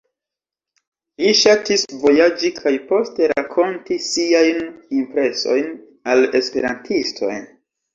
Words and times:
Li 1.23 1.33
ŝatis 1.39 1.83
vojaĝi 2.07 2.51
kaj 2.57 2.73
poste 2.89 3.29
rakonti 3.35 4.01
siajn 4.09 4.67
impresojn 5.05 5.73
al 6.17 6.31
esperantistoj. 6.45 7.35